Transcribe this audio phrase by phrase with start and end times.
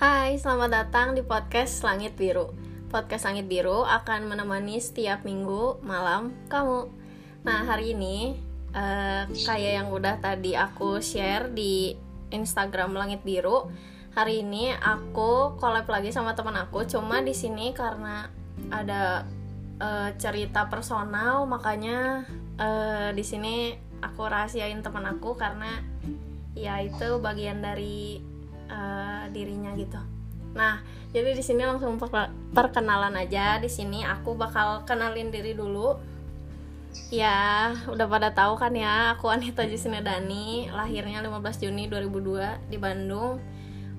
[0.00, 2.56] Hai, selamat datang di podcast Langit Biru.
[2.88, 6.88] Podcast Langit Biru akan menemani setiap minggu malam kamu.
[7.44, 8.32] Nah, hari ini
[8.72, 11.92] uh, kayak yang udah tadi aku share di
[12.32, 13.68] Instagram Langit Biru,
[14.16, 16.80] hari ini aku collab lagi sama teman aku.
[16.88, 18.24] Cuma di sini karena
[18.72, 19.28] ada
[19.84, 22.24] uh, cerita personal, makanya
[22.56, 25.84] uh, di sini aku rahasiain teman aku karena
[26.56, 28.30] ya itu bagian dari
[28.70, 29.98] uh, dirinya gitu.
[30.54, 31.98] Nah, jadi di sini langsung
[32.54, 33.58] perkenalan aja.
[33.58, 35.98] Di sini aku bakal kenalin diri dulu.
[37.10, 43.38] Ya, udah pada tahu kan ya, aku Anita Dani, lahirnya 15 Juni 2002 di Bandung.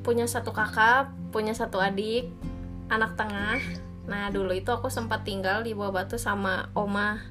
[0.03, 2.27] Punya satu kakak, punya satu adik,
[2.91, 3.63] anak tengah.
[4.12, 7.23] Nah, dulu itu aku sempat tinggal di Bawah Batu sama oma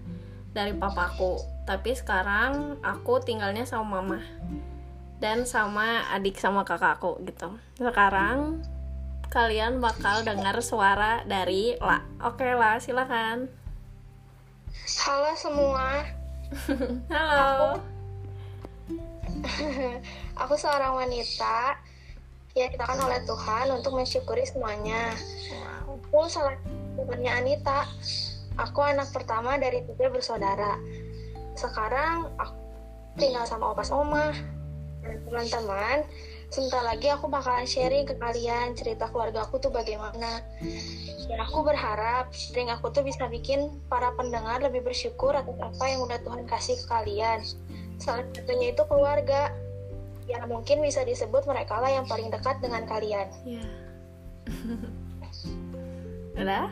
[0.56, 1.36] dari papaku.
[1.68, 4.20] Tapi sekarang aku tinggalnya sama mama
[5.20, 7.60] dan sama adik sama kakakku gitu.
[7.76, 8.64] Sekarang
[9.28, 12.02] kalian bakal dengar suara dari La.
[12.24, 13.46] Oke La, silakan.
[15.04, 16.08] Halo semua.
[17.12, 17.38] Halo.
[17.46, 17.68] Aku,
[20.42, 21.78] aku seorang wanita
[22.56, 25.14] yang diciptakan oleh Tuhan untuk mensyukuri semuanya.
[25.86, 26.56] Aku salah
[26.96, 27.86] satunya Anita.
[28.58, 30.74] Aku anak pertama dari tiga bersaudara.
[31.54, 32.56] Sekarang aku
[33.20, 34.34] tinggal sama opas oma
[35.02, 36.04] teman-teman
[36.50, 40.42] sebentar lagi aku bakalan sharing ke kalian cerita keluarga aku tuh bagaimana.
[41.30, 46.02] Dan aku berharap sharing aku tuh bisa bikin para pendengar lebih bersyukur atas apa yang
[46.02, 47.40] udah Tuhan kasih ke kalian.
[48.02, 49.54] Salah satunya itu keluarga.
[50.26, 53.26] Yang mungkin bisa disebut mereka lah yang paling dekat dengan kalian.
[53.46, 53.70] Yeah.
[56.42, 56.66] udah?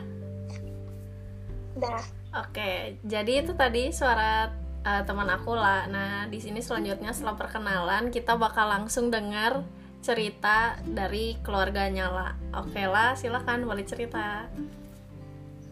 [1.79, 2.01] Udah.
[2.29, 4.53] Oke jadi itu tadi suara
[4.85, 5.87] uh, teman aku lah.
[5.89, 9.63] Nah, di sini selanjutnya setelah perkenalan kita bakal langsung dengar
[9.99, 12.31] cerita dari keluarganya lah.
[12.55, 14.47] Oke lah, silahkan boleh cerita.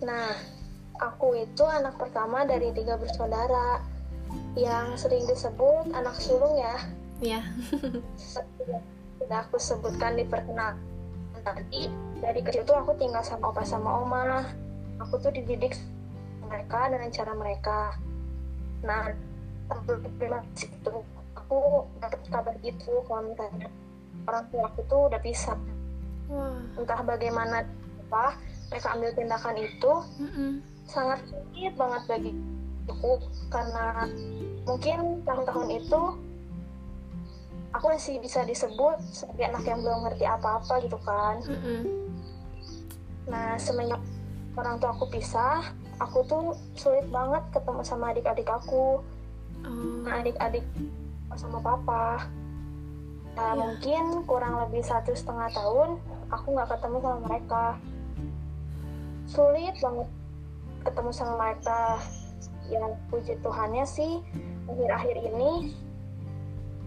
[0.04, 0.36] Nah,
[1.00, 3.82] aku itu anak pertama dari tiga bersaudara
[4.60, 6.76] yang sering disebut anak sulung ya.
[7.24, 7.42] Iya.
[9.18, 10.78] Sudah aku sebutkan di perkenalan
[11.42, 11.88] tadi.
[12.18, 14.44] Dari kecil tuh aku tinggal sama opa sama oma.
[15.08, 15.78] Aku tuh dididik
[16.44, 17.96] mereka dengan cara mereka
[18.88, 19.12] nah
[20.56, 20.96] itu
[21.36, 21.60] aku
[22.00, 23.68] dapat kabar gitu kalau misalnya
[24.28, 25.60] orang tua aku tuh udah pisah
[26.32, 26.56] wow.
[26.80, 27.68] entah bagaimana
[28.08, 28.40] apa
[28.72, 29.94] mereka ambil tindakan itu
[30.24, 30.52] mm -mm.
[30.88, 32.32] sangat sulit banget bagi
[32.88, 33.12] aku
[33.52, 34.08] karena
[34.64, 36.02] mungkin tahun-tahun itu
[37.76, 41.82] aku masih bisa disebut sebagai anak yang belum ngerti apa-apa gitu kan mm -mm.
[43.28, 44.00] nah semenjak
[44.56, 45.64] orang tua aku pisah
[45.98, 46.44] aku tuh
[46.78, 49.02] sulit banget ketemu sama adik-adik aku
[49.66, 50.06] oh.
[50.10, 50.66] adik-adik
[51.38, 52.26] sama papa
[53.38, 53.56] nah, yeah.
[53.58, 56.02] mungkin kurang lebih satu setengah tahun
[56.34, 57.64] aku nggak ketemu sama mereka
[59.28, 60.10] sulit banget
[60.88, 62.00] ketemu sama mereka
[62.68, 64.24] yang puji Tuhannya sih
[64.68, 65.76] akhir-akhir ini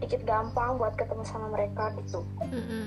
[0.00, 2.86] sedikit gampang buat ketemu sama mereka gitu mm -hmm.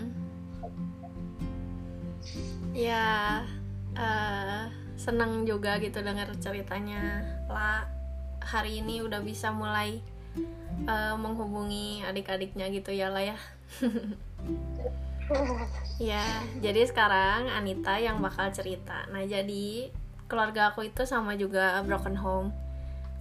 [2.73, 3.45] ya
[3.93, 4.65] uh,
[4.95, 7.23] senang juga gitu dengar ceritanya.
[7.49, 7.85] Lah
[8.43, 10.03] hari ini udah bisa mulai
[10.85, 13.37] uh, menghubungi adik-adiknya gitu ya lah ya.
[16.03, 19.07] Ya jadi sekarang Anita yang bakal cerita.
[19.07, 19.87] Nah jadi
[20.27, 22.49] keluarga aku itu sama juga broken home.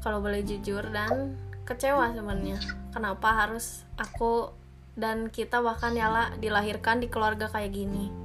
[0.02, 2.58] Kalau boleh jujur dan kecewa sebenarnya.
[2.90, 4.50] Kenapa harus aku
[4.98, 8.21] dan kita bahkan nyala dilahirkan di keluarga kayak gini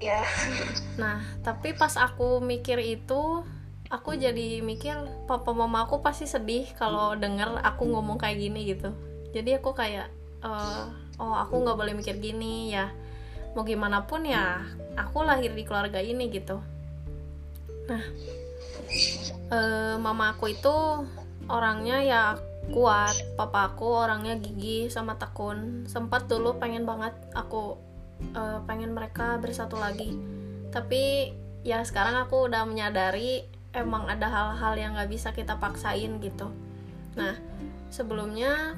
[0.00, 0.22] ya.
[1.00, 3.44] Nah tapi pas aku mikir itu
[3.86, 4.98] aku jadi mikir
[5.30, 8.92] papa mama aku pasti sedih kalau denger aku ngomong kayak gini gitu.
[9.32, 10.10] Jadi aku kayak
[10.42, 10.90] uh,
[11.20, 12.92] oh aku nggak boleh mikir gini ya.
[13.56, 14.60] Mau gimana pun ya
[15.00, 16.60] aku lahir di keluarga ini gitu.
[17.88, 18.02] Nah
[19.48, 20.76] uh, mama aku itu
[21.46, 22.22] orangnya ya
[22.74, 25.86] kuat papa aku orangnya gigih sama tekun.
[25.86, 27.78] Sempat dulu pengen banget aku
[28.34, 30.16] uh, pengen mereka bersatu lagi.
[30.70, 31.32] Tapi
[31.66, 36.48] ya sekarang aku udah menyadari emang ada hal-hal yang nggak bisa kita paksain gitu.
[37.18, 37.36] Nah
[37.92, 38.76] sebelumnya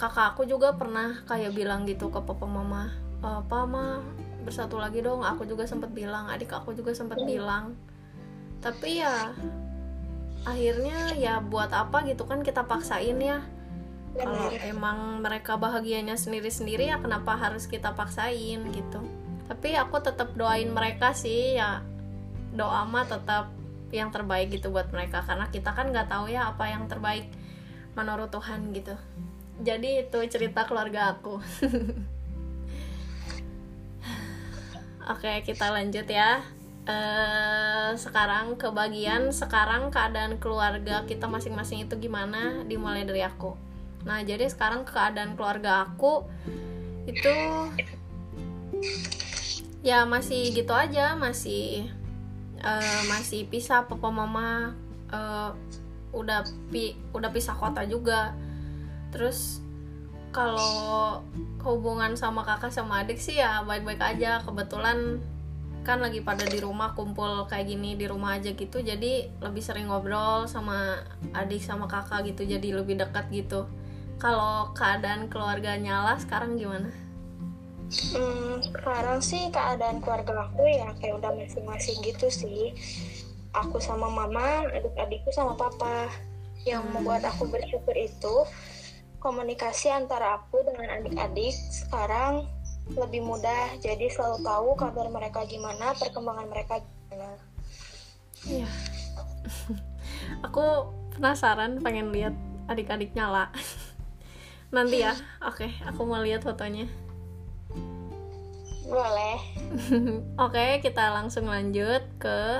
[0.00, 2.88] kakak aku juga pernah kayak bilang gitu ke papa mama
[3.20, 4.00] apa mah
[4.42, 5.20] bersatu lagi dong.
[5.22, 7.76] Aku juga sempat bilang adik aku juga sempat bilang.
[8.64, 9.32] Tapi ya
[10.48, 13.44] akhirnya ya buat apa gitu kan kita paksain ya
[14.16, 19.00] kalau emang mereka bahagianya sendiri-sendiri ya kenapa harus kita paksain gitu
[19.46, 21.82] tapi aku tetap doain mereka sih ya
[22.54, 23.50] doa mah tetap
[23.90, 27.26] yang terbaik gitu buat mereka karena kita kan nggak tahu ya apa yang terbaik
[27.98, 28.94] menurut Tuhan gitu
[29.60, 31.38] jadi itu cerita keluarga aku
[35.10, 36.38] Oke, kita lanjut ya.
[36.86, 42.62] Eh, sekarang ke bagian sekarang keadaan keluarga kita masing-masing itu gimana?
[42.62, 43.69] Dimulai dari aku.
[44.04, 46.24] Nah, jadi sekarang keadaan keluarga aku
[47.04, 47.34] itu
[49.80, 51.88] ya masih gitu aja, masih
[52.60, 54.76] eh, masih pisah papa mama
[55.12, 55.50] eh,
[56.10, 58.32] udah pi udah pisah kota juga.
[59.12, 59.60] Terus
[60.30, 61.20] kalau
[61.66, 64.40] hubungan sama kakak sama adik sih ya baik-baik aja.
[64.44, 65.20] Kebetulan
[65.80, 69.88] kan lagi pada di rumah kumpul kayak gini di rumah aja gitu jadi lebih sering
[69.88, 71.00] ngobrol sama
[71.32, 73.64] adik sama kakak gitu jadi lebih dekat gitu
[74.20, 76.92] kalau keadaan keluarga nyala sekarang gimana
[77.90, 82.70] Hmm, sekarang sih keadaan keluarga aku ya kayak udah masing-masing gitu sih.
[83.50, 86.06] Aku sama mama, adik-adikku sama papa.
[86.62, 88.46] Yang membuat aku bersyukur itu
[89.18, 92.46] komunikasi antara aku dengan adik-adik sekarang
[92.94, 93.74] lebih mudah.
[93.82, 96.78] Jadi selalu tahu kabar mereka gimana, perkembangan mereka
[97.10, 97.42] gimana.
[98.46, 98.64] iya
[100.46, 102.32] aku penasaran pengen lihat
[102.70, 103.52] adik-adik nyala
[104.70, 106.86] nanti ya oke aku mau lihat fotonya
[108.90, 109.38] Boleh.
[110.50, 112.58] Oke, kita langsung lanjut ke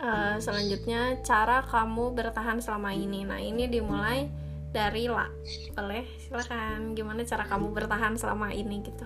[0.00, 3.28] eh, selanjutnya cara kamu bertahan selama ini.
[3.28, 4.32] Nah, ini dimulai
[4.72, 5.28] dari La.
[5.76, 6.08] Boleh?
[6.16, 6.96] Silakan.
[6.96, 9.04] Gimana cara kamu bertahan selama ini gitu?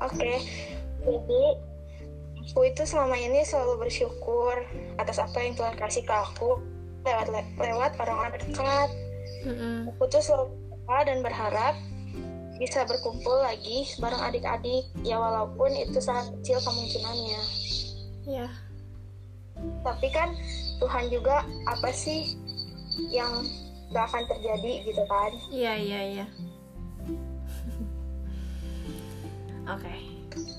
[0.00, 0.40] Oke,
[1.04, 1.42] jadi
[2.40, 4.64] aku itu selama ini selalu bersyukur
[4.96, 6.62] atas apa yang Tuhan kasih ke aku
[7.04, 7.26] lewat
[7.58, 8.88] lewat orang-orang dekat.
[9.44, 9.92] Mm-mm.
[9.92, 10.56] Aku tuh selalu
[10.90, 11.78] berdoa dan berharap
[12.58, 17.42] bisa berkumpul lagi bareng adik-adik ya walaupun itu sangat kecil kemungkinannya.
[18.26, 18.50] Ya.
[19.86, 20.34] Tapi kan
[20.82, 22.34] Tuhan juga apa sih
[23.06, 23.46] yang
[23.94, 25.30] gak akan terjadi gitu kan?
[25.54, 26.26] Iya, iya, iya.
[29.78, 29.94] Oke.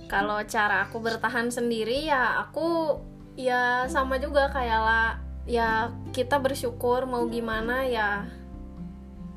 [0.07, 2.99] Kalau cara aku bertahan sendiri ya aku
[3.35, 8.40] ya sama juga kayak lah ya kita bersyukur mau gimana ya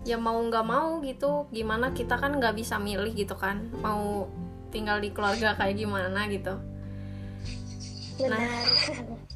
[0.05, 3.73] ya mau nggak mau gitu gimana kita kan nggak bisa milih gitu kan.
[3.81, 4.29] Mau
[4.69, 6.55] tinggal di keluarga kayak gimana gitu.
[8.15, 8.47] Benar.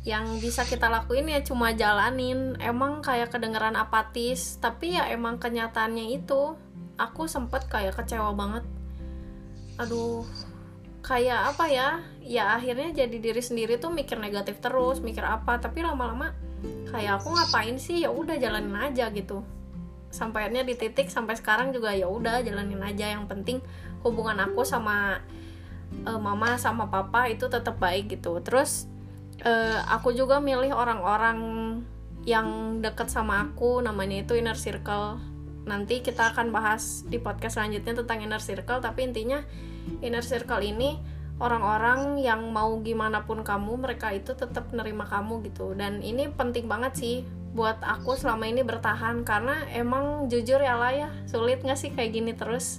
[0.06, 2.55] yang bisa kita lakuin ya cuma jalanin.
[2.61, 6.55] Emang kayak kedengeran apatis tapi ya emang kenyataannya itu.
[7.00, 8.62] Aku sempet kayak kecewa banget.
[9.81, 10.29] Aduh
[11.00, 11.88] kayak apa ya?
[12.20, 15.56] Ya akhirnya jadi diri sendiri tuh mikir negatif terus mikir apa.
[15.56, 16.37] Tapi lama-lama
[16.93, 18.05] kayak aku ngapain sih?
[18.05, 19.41] Ya udah jalanin aja gitu
[20.08, 23.12] sampainya di titik sampai sekarang juga ya udah jalanin aja.
[23.12, 23.58] Yang penting
[24.02, 25.20] hubungan aku sama
[25.93, 28.40] eh, mama sama papa itu tetap baik gitu.
[28.40, 28.88] Terus
[29.44, 31.38] eh, aku juga milih orang-orang
[32.26, 35.20] yang deket sama aku namanya itu inner circle.
[35.69, 39.40] Nanti kita akan bahas di podcast selanjutnya tentang inner circle tapi intinya
[40.00, 41.00] inner circle ini
[41.38, 45.72] orang-orang yang mau gimana pun kamu mereka itu tetap nerima kamu gitu.
[45.78, 47.16] Dan ini penting banget sih
[47.58, 52.14] buat aku selama ini bertahan karena emang jujur ya lah ya sulit nggak sih kayak
[52.14, 52.78] gini terus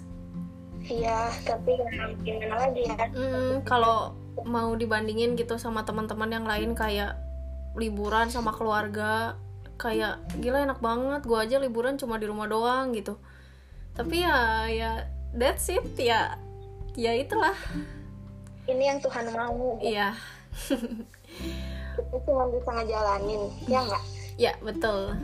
[0.80, 3.12] Iya, tapi ya gimana lagi ya?
[3.12, 4.16] Hmm, kalau
[4.48, 7.20] mau dibandingin gitu sama teman-teman yang lain kayak
[7.76, 9.36] liburan sama keluarga
[9.76, 13.20] kayak gila enak banget gua aja liburan cuma di rumah doang gitu
[13.94, 14.92] tapi ya ya
[15.36, 16.40] that's it ya
[16.96, 17.54] ya itulah
[18.66, 19.78] Ini yang Tuhan mau.
[19.84, 20.16] iya
[22.00, 24.04] Kita cuma bisa ngejalanin, ya nggak?
[24.40, 25.20] Ya betul.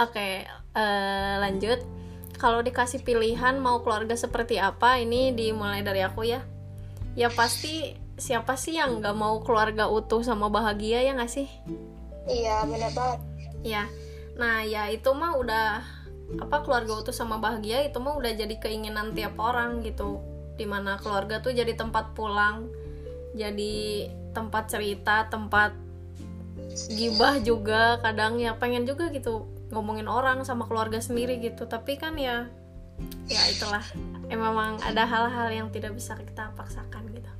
[0.00, 1.84] Oke eh, lanjut.
[2.34, 6.42] Kalau dikasih pilihan mau keluarga seperti apa ini dimulai dari aku ya.
[7.14, 11.46] Ya pasti siapa sih yang nggak mau keluarga utuh sama bahagia ya nggak sih?
[12.26, 13.20] Iya, benar banget.
[13.62, 13.84] ya.
[14.34, 15.84] Nah ya itu mah udah
[16.40, 20.18] apa keluarga utuh sama bahagia itu mah udah jadi keinginan tiap orang gitu.
[20.58, 22.66] Di mana keluarga tuh jadi tempat pulang
[23.34, 25.83] jadi tempat cerita tempat
[26.90, 32.18] gibah juga kadang ya pengen juga gitu ngomongin orang sama keluarga sendiri gitu tapi kan
[32.18, 32.50] ya
[33.26, 33.82] ya itulah
[34.30, 37.32] eh, memang ada hal-hal yang tidak bisa kita paksakan gitu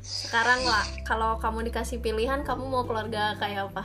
[0.00, 3.84] sekarang lah kalau kamu dikasih pilihan kamu mau keluarga kayak apa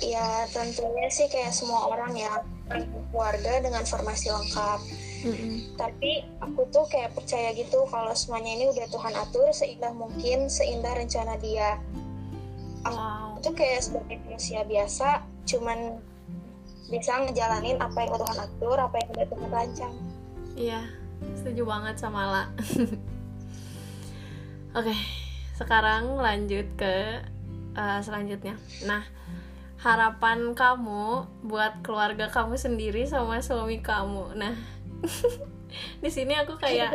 [0.00, 2.40] Ya, tentunya sih kayak semua orang ya,
[3.12, 4.80] keluarga dengan formasi lengkap.
[5.22, 5.76] Mm-mm.
[5.76, 10.96] Tapi aku tuh kayak percaya gitu kalau semuanya ini udah Tuhan atur seindah mungkin, seindah
[10.96, 11.76] rencana dia.
[12.86, 15.98] Wow tuh kayak sebagai manusia biasa, cuman
[16.86, 19.94] bisa ngejalanin apa yang udah Tuhan atur, apa yang udah Tuhan rancang.
[20.54, 20.80] Iya,
[21.40, 22.44] setuju banget sama La.
[24.78, 24.94] Oke,
[25.58, 27.24] sekarang lanjut ke
[27.74, 28.54] eh, selanjutnya.
[28.86, 29.02] Nah,
[29.82, 34.38] harapan kamu buat keluarga kamu sendiri sama suami kamu.
[34.38, 34.54] Nah,
[36.02, 36.94] di sini aku kayak,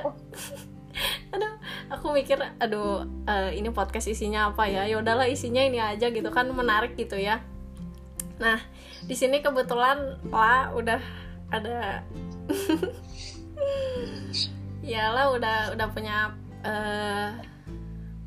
[1.36, 1.57] aduh,
[1.88, 4.84] aku mikir aduh uh, ini podcast isinya apa ya?
[4.88, 7.42] Ya udahlah isinya ini aja gitu kan menarik gitu ya.
[8.38, 8.60] Nah
[9.04, 11.02] di sini kebetulan lah udah
[11.48, 12.04] ada
[14.84, 17.32] ya lah udah udah punya uh,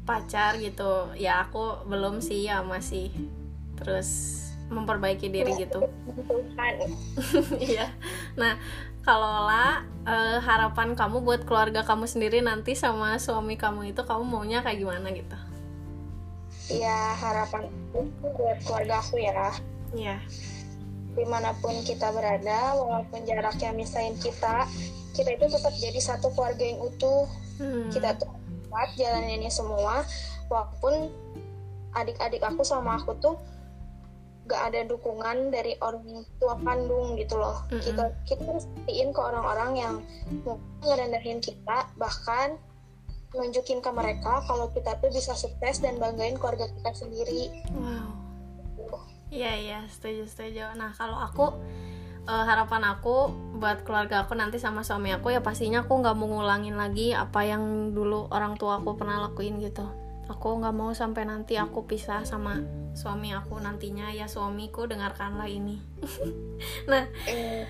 [0.09, 1.13] pacar gitu.
[1.17, 3.13] Ya aku belum sih ya masih.
[3.79, 5.85] Terus memperbaiki diri gitu.
[7.59, 7.91] Iya.
[8.39, 8.55] Nah
[9.03, 14.23] kalau lah uh, harapan kamu buat keluarga kamu sendiri nanti sama suami kamu itu kamu
[14.23, 15.37] maunya kayak gimana gitu?
[16.71, 17.67] Iya harapan
[18.23, 19.51] buat keluarga aku ya.
[19.93, 20.17] Iya.
[21.19, 24.71] Di mana pun kita berada walaupun jaraknya misain kita
[25.11, 27.27] kita itu tetap jadi satu keluarga yang utuh.
[27.61, 27.93] Hmm.
[27.93, 28.33] kita tuh
[28.73, 30.01] kuat jalan ini semua
[30.49, 31.13] walaupun
[31.93, 33.37] adik-adik aku sama aku tuh
[34.51, 37.63] gak ada dukungan dari orang tua kandung gitu loh.
[37.71, 37.85] Mm -hmm.
[37.87, 39.95] kita kita harus buktiin ke orang-orang yang
[40.83, 42.59] ngerendahin kita bahkan
[43.31, 47.55] nunjukin ke mereka kalau kita tuh bisa sukses dan banggain keluarga kita sendiri.
[47.79, 48.21] Wow.
[49.31, 50.75] Iya iya setuju setuju.
[50.75, 51.55] Nah kalau aku
[52.27, 53.31] uh, harapan aku
[53.63, 57.47] buat keluarga aku nanti sama suami aku ya pastinya aku nggak mau ngulangin lagi apa
[57.47, 59.87] yang dulu orang tua aku pernah lakuin gitu.
[60.27, 62.59] Aku nggak mau sampai nanti aku pisah sama
[62.95, 65.79] suami aku nantinya ya suamiku dengarkanlah ini.
[66.91, 67.65] Nah eh,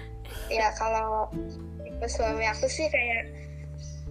[0.51, 1.31] ya kalau
[2.07, 3.51] suami aku sih kayak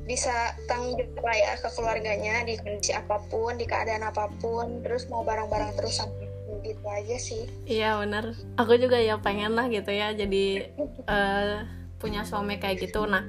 [0.10, 5.06] bisa tanggung jawab ya ke keluarganya di kondisi apa pun di keadaan apa pun terus
[5.06, 6.26] mau bareng-bareng terus sampai
[6.66, 7.46] gitu aja sih.
[7.70, 8.34] Iya benar.
[8.58, 10.74] Aku juga ya pengen lah gitu ya jadi
[11.06, 11.64] uh,
[12.02, 13.06] punya suami kayak gitu.
[13.06, 13.22] Nah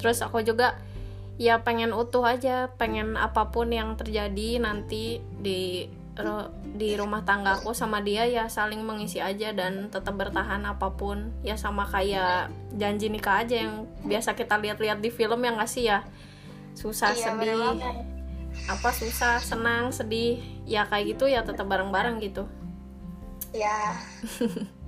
[0.00, 0.80] terus aku juga
[1.36, 5.90] ya pengen utuh aja pengen apa pun yang terjadi nanti di
[6.74, 11.34] di rumah tanggaku sama dia ya saling mengisi aja dan tetap bertahan apa pun.
[11.42, 15.90] Ya sama kayak janji nikah aja yang biasa kita lihat-lihat di film yang nggak sih
[15.90, 16.06] ya?
[16.78, 17.78] Susah iya, sedih.
[18.70, 20.38] apa susah senang sedih.
[20.62, 22.46] Ya kayak gitu ya tetap bareng-bareng gitu.
[23.50, 23.98] Ya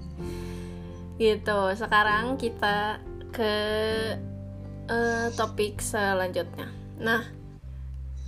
[1.22, 1.60] gitu.
[1.74, 3.02] Sekarang kita
[3.34, 3.54] ke
[4.86, 6.70] uh, topik selanjutnya.
[6.96, 7.35] Nah,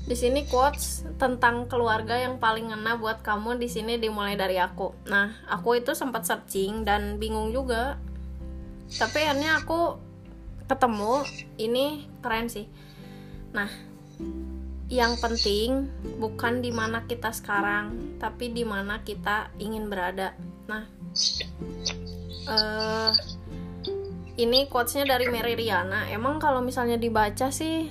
[0.05, 4.95] di sini quotes tentang keluarga yang paling ngena buat kamu di sini dimulai dari aku.
[5.11, 7.99] Nah, aku itu sempat searching dan bingung juga.
[8.89, 10.01] Tapi akhirnya aku
[10.69, 11.25] ketemu
[11.61, 12.69] ini keren sih.
[13.53, 13.69] Nah,
[14.89, 20.33] yang penting bukan di mana kita sekarang, tapi di mana kita ingin berada.
[20.69, 20.89] Nah,
[22.49, 23.13] uh,
[24.39, 27.91] ini quotesnya dari Mary Riana emang kalau misalnya dibaca sih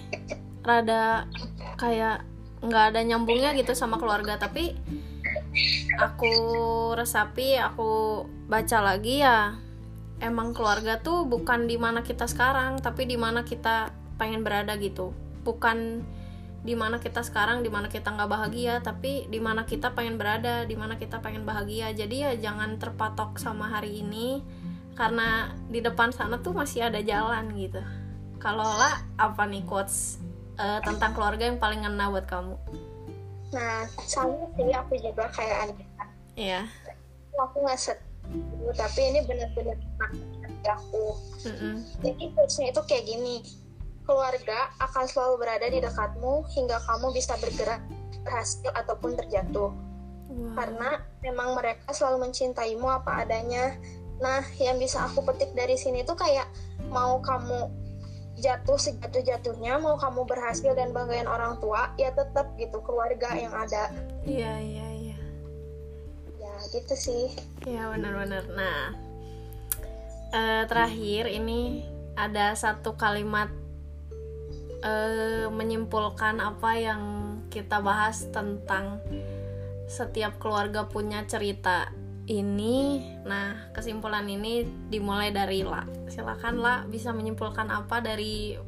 [0.63, 1.27] rada
[1.77, 2.25] kayak
[2.65, 4.41] nggak ada nyambungnya gitu sama keluarga.
[4.41, 4.73] Tapi
[5.97, 6.33] aku
[6.97, 9.57] resapi aku baca lagi ya
[10.17, 15.13] emang keluarga tuh bukan di mana kita sekarang tapi di mana kita pengen berada gitu.
[15.45, 16.03] Bukan
[16.65, 20.65] di mana kita sekarang di mana kita nggak bahagia tapi di mana kita pengen berada
[20.65, 21.93] di mana kita pengen bahagia.
[21.93, 24.41] Jadi ya jangan terpatok sama hari ini
[24.97, 27.79] karena di depan sana tuh masih ada jalan gitu.
[28.41, 30.26] Kalau lah apa nih quotes
[30.59, 32.55] uh, tentang keluarga yang paling ngena buat kamu?
[33.53, 35.85] Nah sama sih aku juga kayak Anda
[36.35, 36.61] iya.
[37.37, 37.99] Aku nggak set
[38.75, 39.79] tapi ini benar-benar
[40.67, 41.15] aku.
[41.47, 41.75] Mm -hmm.
[42.03, 43.39] jadi quotesnya itu kayak gini
[44.03, 47.79] keluarga akan selalu berada di dekatmu hingga kamu bisa bergerak
[48.27, 49.71] berhasil ataupun terjatuh.
[50.27, 50.59] Wow.
[50.59, 50.89] karena
[51.23, 53.79] memang mereka selalu mencintaimu apa adanya.
[54.19, 56.49] Nah, yang bisa aku petik dari sini tuh kayak
[56.91, 57.71] mau kamu
[58.37, 63.89] jatuh sejatuh-jatuhnya, mau kamu berhasil dan banggain orang tua, ya tetap gitu keluarga yang ada.
[64.23, 65.17] Iya, iya, iya.
[66.37, 67.25] Ya, gitu sih.
[67.65, 68.45] Iya, benar-benar.
[68.53, 68.79] Nah,
[70.33, 71.85] uh, terakhir ini
[72.17, 73.49] ada satu kalimat
[74.85, 77.01] uh, menyimpulkan apa yang
[77.49, 79.01] kita bahas tentang
[79.87, 81.89] setiap keluarga punya cerita
[82.27, 85.87] ini nah kesimpulan ini dimulai dari La.
[86.11, 88.59] Silakan La bisa menyimpulkan apa dari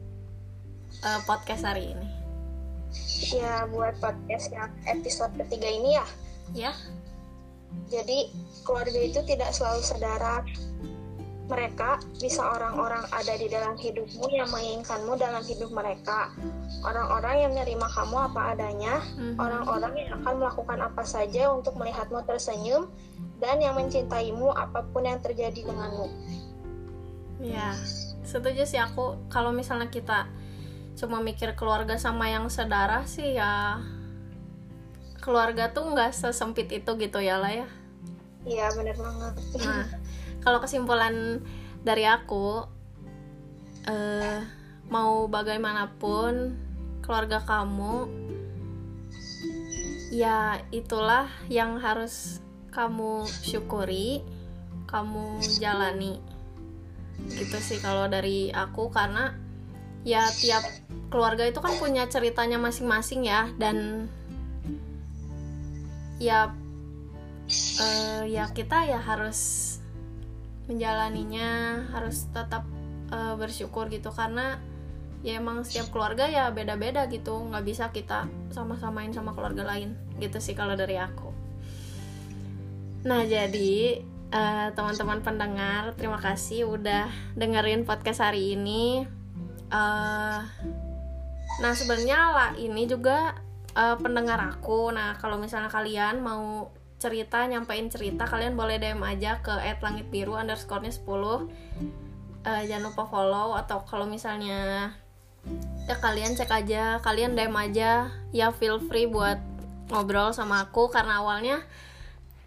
[1.04, 2.08] uh, podcast hari ini.
[3.30, 6.08] Ya buat podcast yang episode ketiga ini ya.
[6.56, 6.74] Ya.
[7.92, 8.34] Jadi
[8.66, 10.42] keluarga itu tidak selalu saudara
[11.50, 16.29] mereka bisa orang-orang ada di dalam hidupmu yang menginginkanmu dalam hidup mereka
[16.86, 19.36] orang-orang yang menerima kamu apa adanya mm-hmm.
[19.41, 22.88] orang-orang yang akan melakukan apa saja untuk melihatmu tersenyum
[23.41, 26.08] dan yang mencintaimu apa pun yang terjadi denganmu.
[27.39, 27.72] Ya,
[28.27, 29.15] setuju sih aku.
[29.32, 30.27] Kalau misalnya kita
[31.00, 33.79] cuma mikir keluarga sama yang saudara sih ya
[35.24, 37.68] keluarga tuh nggak sesempit itu gitu ya lah ya.
[38.44, 39.34] Iya benar banget.
[39.63, 39.84] Nah,
[40.43, 41.43] kalau kesimpulan
[41.84, 42.63] dari aku,
[43.88, 44.39] uh,
[44.89, 46.58] mau bagaimanapun
[47.05, 48.10] keluarga kamu
[50.10, 52.41] ya itulah yang harus
[52.74, 54.25] kamu syukuri
[54.89, 56.17] kamu jalani.
[57.29, 59.38] Gitu sih kalau dari aku karena
[60.01, 60.65] ya tiap
[61.13, 64.08] keluarga itu kan punya ceritanya masing-masing ya dan
[66.17, 66.53] ya
[67.81, 69.78] uh, ya kita ya harus
[70.70, 72.64] menjalaninya harus tetap
[73.10, 74.14] uh, bersyukur gitu.
[74.14, 74.62] Karena
[75.26, 77.42] ya emang setiap keluarga ya beda-beda gitu.
[77.50, 79.98] Nggak bisa kita sama-samain sama keluarga lain.
[80.22, 81.34] Gitu sih kalau dari aku.
[83.10, 89.10] Nah jadi uh, teman-teman pendengar terima kasih udah dengerin podcast hari ini.
[89.70, 90.42] Uh,
[91.62, 93.38] nah sebenarnya lah ini juga
[93.74, 94.94] uh, pendengar aku.
[94.94, 100.91] Nah kalau misalnya kalian mau cerita nyampein cerita kalian boleh DM aja ke @langitbiru underscore-nya
[100.91, 104.91] 10 uh, jangan lupa follow atau kalau misalnya
[105.88, 108.12] ya kalian cek aja kalian DM aja.
[108.36, 109.41] Ya feel free buat
[109.89, 111.65] ngobrol sama aku karena awalnya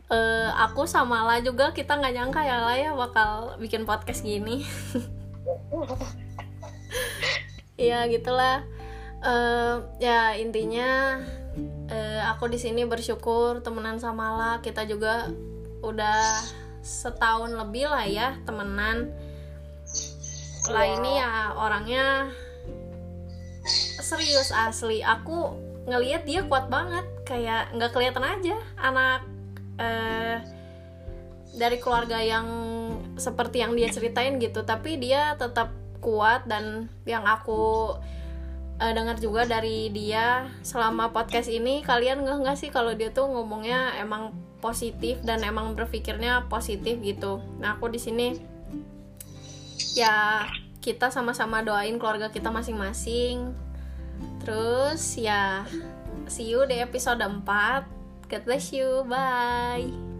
[0.06, 4.62] uh, aku sama lah juga kita nggak nyangka ya lah ya bakal bikin podcast gini.
[7.80, 8.62] Ya gitulah.
[9.24, 11.18] Uh, ya intinya
[11.88, 14.52] uh, aku di sini bersyukur temenan sama La.
[14.64, 15.28] Kita juga
[15.82, 16.22] udah
[16.82, 19.12] setahun lebih lah ya temenan.
[20.70, 22.30] Lah ini ya orangnya
[24.02, 25.02] serius asli.
[25.02, 25.56] Aku
[25.86, 29.20] ngelihat dia kuat banget kayak nggak kelihatan aja anak
[29.82, 30.36] uh,
[31.58, 32.46] dari keluarga yang
[33.18, 34.62] seperti yang dia ceritain gitu.
[34.62, 37.94] Tapi dia tetap kuat dan yang aku
[38.82, 43.30] uh, dengar juga dari dia selama podcast ini kalian nggak nggak sih kalau dia tuh
[43.30, 47.38] ngomongnya emang positif dan emang berpikirnya positif gitu.
[47.62, 48.34] Nah aku di sini
[49.94, 50.46] ya
[50.82, 53.54] kita sama-sama doain keluarga kita masing-masing.
[54.42, 55.62] Terus ya
[56.26, 57.46] see you di episode 4.
[58.26, 59.06] God bless you.
[59.06, 60.11] Bye.